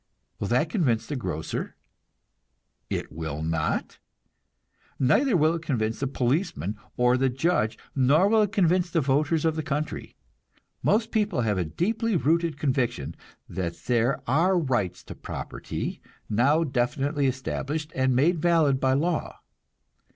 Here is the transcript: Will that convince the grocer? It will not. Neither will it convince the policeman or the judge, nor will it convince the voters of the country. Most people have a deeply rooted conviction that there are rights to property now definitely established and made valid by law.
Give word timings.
Will 0.39 0.47
that 0.47 0.69
convince 0.71 1.05
the 1.05 1.15
grocer? 1.15 1.75
It 2.89 3.11
will 3.11 3.43
not. 3.43 3.99
Neither 4.97 5.37
will 5.37 5.53
it 5.53 5.61
convince 5.61 5.99
the 5.99 6.07
policeman 6.07 6.75
or 6.97 7.17
the 7.17 7.29
judge, 7.29 7.77
nor 7.95 8.27
will 8.27 8.41
it 8.41 8.51
convince 8.51 8.89
the 8.89 8.99
voters 9.01 9.45
of 9.45 9.55
the 9.55 9.61
country. 9.61 10.15
Most 10.81 11.11
people 11.11 11.41
have 11.41 11.59
a 11.59 11.63
deeply 11.65 12.15
rooted 12.15 12.57
conviction 12.57 13.15
that 13.47 13.75
there 13.85 14.19
are 14.27 14.57
rights 14.57 15.03
to 15.03 15.13
property 15.13 16.01
now 16.27 16.63
definitely 16.63 17.27
established 17.27 17.91
and 17.93 18.15
made 18.15 18.39
valid 18.39 18.79
by 18.79 18.93
law. 18.93 19.35